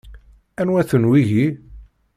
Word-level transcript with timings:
Anwa-ten 0.59 1.03
wigi? 1.09 1.47